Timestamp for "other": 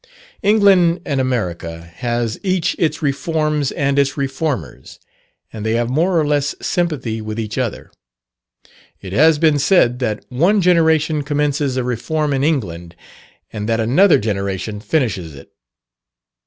7.55-7.91